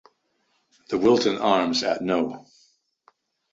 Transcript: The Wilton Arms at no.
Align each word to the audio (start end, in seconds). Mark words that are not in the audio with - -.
The 0.89 0.97
Wilton 0.97 1.37
Arms 1.37 1.83
at 1.83 2.01
no. 2.01 2.47